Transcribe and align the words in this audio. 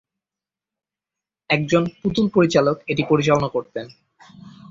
একজন 1.49 1.83
পুতুল 1.99 2.25
পরিচালক 2.35 2.77
এটি 2.87 3.03
পরিচালনা 3.09 3.47
করতেন। 3.47 3.85